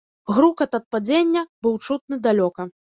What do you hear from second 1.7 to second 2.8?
чутны далёка.